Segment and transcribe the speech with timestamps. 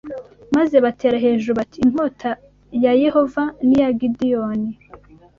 [0.55, 2.29] maze batera hejuru bati inkota
[2.83, 4.71] ya Yehova n’iya Gideyoni